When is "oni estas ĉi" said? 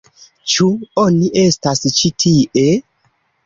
1.03-2.13